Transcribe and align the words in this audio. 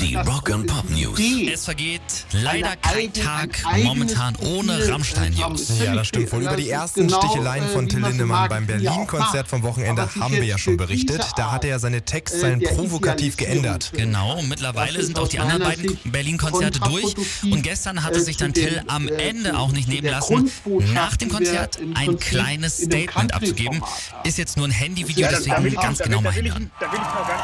Die 0.00 0.14
Rock 0.16 0.50
and 0.50 0.66
Pop 0.66 0.88
News. 0.90 1.18
Es 1.52 1.64
vergeht 1.64 2.00
leider 2.32 2.76
kein 2.76 3.12
Tag 3.12 3.62
momentan 3.82 4.36
ohne 4.36 4.88
Rammstein-News. 4.88 5.78
Ja, 5.82 5.94
das 5.94 6.08
stimmt 6.08 6.32
wohl. 6.32 6.42
Über 6.42 6.56
die 6.56 6.70
ersten 6.70 7.06
Genau, 7.06 7.20
Sticheleien 7.20 7.68
von 7.68 7.86
äh, 7.86 7.88
Till 7.88 8.04
Lindemann 8.04 8.48
beim 8.48 8.66
Berlin-Konzert 8.66 9.48
vom 9.48 9.62
Wochenende 9.62 10.08
haben 10.20 10.34
wir 10.34 10.44
ja 10.44 10.58
schon 10.58 10.76
berichtet. 10.76 11.24
Da 11.36 11.52
hatte 11.52 11.68
er 11.68 11.78
seine 11.78 11.98
Art, 11.98 12.06
Textzeilen 12.06 12.60
äh, 12.60 12.74
provokativ 12.74 13.36
geändert. 13.36 13.92
Genau, 13.94 14.42
mittlerweile 14.42 15.02
sind 15.02 15.18
auch 15.18 15.28
die 15.28 15.38
anderen 15.38 15.62
beiden 15.62 15.98
Berlin-Konzerte 16.04 16.80
durch. 16.80 17.14
Und 17.42 17.62
gestern 17.62 18.02
hatte 18.02 18.20
sich 18.20 18.36
dann 18.36 18.52
Till 18.52 18.82
am 18.88 19.08
Ende 19.08 19.58
auch 19.58 19.72
nicht 19.72 19.88
nehmen 19.88 20.08
lassen, 20.08 20.50
nach 20.94 21.16
dem 21.16 21.28
Konzert 21.28 21.78
ein 21.94 22.18
kleines 22.18 22.78
Statement 22.78 23.34
abzugeben. 23.34 23.82
Ist 24.24 24.38
jetzt 24.38 24.56
nur 24.56 24.66
ein 24.66 24.72
Handyvideo, 24.72 25.28
deswegen 25.30 25.74
ganz 25.74 25.98
genau 25.98 26.20
mal 26.20 26.30
da 26.30 26.36
will 26.36 26.46
ich- 26.46 26.52
hinhören. 26.52 26.70
Da 26.80 26.92
will 26.92 26.98
ich 26.98 27.06
noch 27.06 27.28
gar 27.28 27.36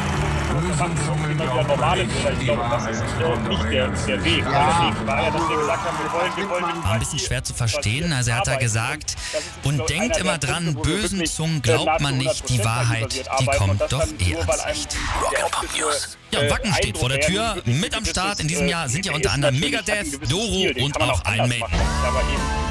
nicht 0.00 0.33
äh, 0.34 0.44
der 0.44 0.54
Tenor, 0.54 0.70
was 0.70 0.78
gemacht 0.78 0.92
ist, 0.94 1.08
immer 1.08 1.28
wieder 1.28 1.64
normale 1.64 2.04
Bilder. 2.04 2.32
Ich 2.32 2.44
glaube, 2.44 2.62
das 2.70 2.86
ist 2.86 3.02
äh, 3.02 3.48
nicht 3.48 3.64
der, 3.64 3.88
der 3.88 4.24
Weg. 4.24 4.44
Der 4.44 4.64
Weg 4.80 5.06
war 5.06 5.22
ja, 5.22 5.30
dass 5.30 5.48
wir 5.48 5.56
gesagt 5.56 5.84
haben, 5.84 5.98
wir 5.98 6.12
wollen, 6.12 6.36
wir 6.36 6.50
wollen 6.50 6.76
mit 6.76 6.86
ein 6.86 6.98
bisschen 6.98 7.18
schwer 7.18 7.44
zu 7.44 7.54
verstehen. 7.54 8.12
Also 8.12 8.30
er 8.30 8.38
hat 8.38 8.46
da 8.46 8.56
gesagt, 8.56 9.16
und 9.64 9.88
denkt 9.88 10.16
immer 10.18 10.38
dran, 10.38 10.74
bösen 10.74 11.24
Zungen 11.26 11.62
glaubt 11.62 12.00
man 12.00 12.18
nicht, 12.18 12.48
die 12.48 12.64
Wahrheit, 12.64 13.24
die 13.40 13.46
kommt 13.46 13.80
doch 13.90 14.06
eh 14.18 14.36
ans 14.36 14.66
Licht. 14.66 14.96
Ja, 16.30 16.50
Wacken 16.50 16.74
steht 16.74 16.98
vor 16.98 17.08
der 17.08 17.20
Tür. 17.20 17.56
Mit 17.64 17.96
am 17.96 18.04
Start 18.04 18.40
in 18.40 18.48
diesem 18.48 18.68
Jahr 18.68 18.88
sind 18.88 19.06
ja 19.06 19.12
unter 19.12 19.32
anderem 19.32 19.58
Megadeth, 19.58 20.30
Doro 20.30 20.68
und 20.82 21.00
auch 21.00 21.22
Iron 21.26 21.48
Maiden. 21.48 21.66
Aber 22.04 22.20
eben 22.20 22.64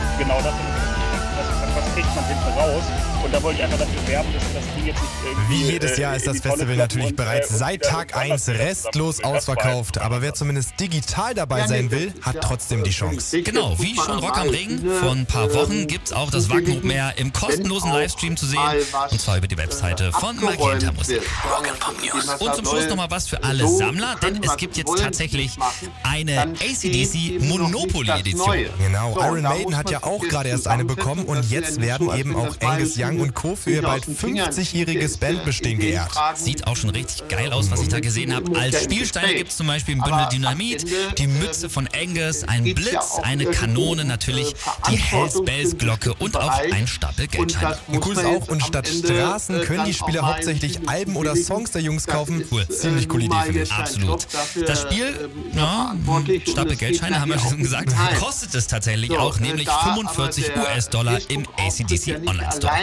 genau 1.33 1.49
das, 1.49 1.75
was, 1.75 1.75
was 1.75 1.93
kriegt 1.93 2.15
man 2.15 2.25
hinten 2.25 2.59
raus. 2.59 2.83
Und 3.23 3.33
da 3.33 3.43
wollte 3.43 3.59
ich 3.59 3.63
einfach 3.63 3.79
dafür 3.79 4.07
werben, 4.07 4.33
dass 4.33 4.43
das 4.53 4.75
Ding 4.75 4.87
jetzt 4.87 5.01
nicht 5.01 5.11
irgendwie, 5.25 5.53
Wie 5.53 5.71
jedes 5.71 5.91
äh, 5.97 6.01
Jahr 6.01 6.15
ist 6.15 6.27
das 6.27 6.39
Festival 6.39 6.75
natürlich 6.75 7.09
und, 7.09 7.15
bereits 7.15 7.49
äh, 7.49 7.53
und 7.53 7.59
seit 7.59 7.81
Tag 7.83 8.15
irgendwo 8.15 8.33
1 8.33 8.49
anders 8.49 8.59
restlos 8.59 9.23
ausverkauft. 9.23 9.97
Aber 9.99 10.21
wer 10.21 10.33
zumindest 10.33 10.79
digital 10.79 11.33
dabei 11.33 11.67
sein 11.67 11.91
will, 11.91 12.13
hat 12.21 12.41
trotzdem 12.41 12.83
die 12.83 12.91
Chance. 12.91 13.41
Genau, 13.41 13.77
wie 13.79 13.95
schon 13.95 14.19
Rock 14.19 14.37
am 14.37 14.49
Ring. 14.49 14.79
Vor 14.99 15.11
ein 15.11 15.25
paar 15.25 15.53
Wochen 15.53 15.87
gibt 15.87 16.07
es 16.07 16.13
auch 16.13 16.31
das 16.31 16.49
Wacken 16.49 16.89
Air 16.89 17.13
im 17.17 17.33
kostenlosen 17.33 17.91
Livestream 17.91 18.37
zu 18.37 18.45
sehen. 18.45 18.59
Und 19.09 19.21
zwar 19.21 19.37
über 19.37 19.47
die 19.47 19.57
Webseite 19.57 20.11
von 20.11 20.35
Magenta 20.39 20.91
Musik. 20.91 21.21
Und 22.39 22.55
zum 22.55 22.65
Schluss 22.65 22.87
nochmal 22.87 23.09
was 23.09 23.27
für 23.27 23.43
alle 23.43 23.67
Sammler, 23.67 24.15
denn 24.21 24.41
es 24.43 24.57
gibt 24.57 24.77
jetzt 24.77 24.95
tatsächlich 24.97 25.57
eine 26.03 26.41
ACDC 26.41 27.39
Monopoly 27.41 28.09
Edition. 28.11 28.57
Genau, 28.79 29.17
Iron 29.19 29.41
Maiden 29.41 29.77
hat 29.77 29.89
ja 29.89 30.03
auch 30.03 30.21
gerade 30.21 30.49
erst 30.49 30.67
eine 30.67 30.85
bekommen 30.85 31.22
und 31.25 31.49
jetzt 31.49 31.81
werden 31.81 32.15
eben 32.15 32.35
auch 32.35 32.55
Angus 32.61 32.93
Young 32.97 33.19
und 33.19 33.33
Co. 33.33 33.55
für 33.55 33.71
ihr 33.71 33.81
bald 33.81 34.05
50-jähriges 34.05 35.19
Bandbestehen 35.19 35.79
geehrt. 35.79 36.11
Sieht 36.35 36.67
auch 36.67 36.75
schon 36.75 36.89
richtig 36.89 37.27
geil 37.27 37.51
aus, 37.51 37.71
was 37.71 37.81
ich 37.81 37.89
da 37.89 37.99
gesehen 37.99 38.33
habe. 38.33 38.57
Als 38.59 38.83
Spielsteine 38.83 39.33
gibt 39.35 39.51
es 39.51 39.57
zum 39.57 39.67
Beispiel 39.67 39.95
ein 39.95 40.01
Bündel 40.01 40.27
Dynamit, 40.31 40.85
die 41.17 41.27
Mütze 41.27 41.69
von 41.69 41.87
Angus, 41.87 42.43
ein 42.43 42.63
Blitz, 42.63 43.19
eine 43.21 43.45
Kanone 43.45 44.05
natürlich, 44.05 44.53
die 44.89 44.97
Hells 44.97 45.43
Bells 45.43 45.77
Glocke 45.77 46.13
und 46.15 46.37
auch 46.37 46.59
ein 46.71 46.87
Stapel 46.87 47.27
Geldscheine. 47.27 47.77
Und 47.87 48.05
cool 48.05 48.13
ist 48.13 48.25
auch, 48.25 48.47
und 48.47 48.63
statt 48.63 48.87
Straßen 48.87 49.61
können 49.61 49.85
die 49.85 49.93
Spieler 49.93 50.27
hauptsächlich 50.27 50.87
Alben 50.87 51.15
oder 51.15 51.35
Songs 51.35 51.71
der 51.71 51.81
Jungs 51.81 52.05
kaufen. 52.07 52.43
Cool. 52.51 52.67
Ziemlich 52.67 53.07
coole 53.09 53.25
Idee, 53.25 53.35
finde 53.45 53.63
ich. 53.63 53.71
Absolut. 53.71 54.27
Das 54.65 54.81
Spiel, 54.81 55.29
ja, 55.55 55.95
Stapel 56.47 56.75
Geldscheine 56.75 57.19
haben 57.19 57.31
wir 57.31 57.39
schon 57.39 57.57
gesagt, 57.57 57.93
kostet 58.19 58.53
es 58.55 58.67
tatsächlich 58.67 59.11
auch, 59.17 59.39
nämlich 59.39 59.69
45 59.69 60.55
US-Dollar 60.55 61.12
im 61.29 61.45
ACDC 61.57 62.27
Online 62.27 62.51
Store. 62.51 62.73